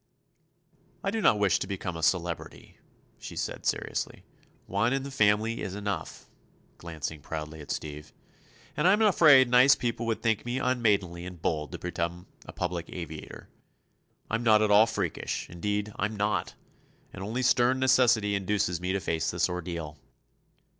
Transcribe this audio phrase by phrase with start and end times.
[1.03, 2.79] "I do not wish to become a celebrity,"
[3.19, 4.23] she said, seriously.
[4.65, 6.25] "One in the family is enough,"
[6.79, 8.11] glancing proudly at Steve,
[8.75, 12.89] "and I'm afraid nice people would think me unmaidenly and bold to become a public
[12.89, 13.47] aviator.
[14.27, 19.47] I'm not at all freakish—indeed, I'm not!—and only stern necessity induces me to face this
[19.49, 19.99] ordeal."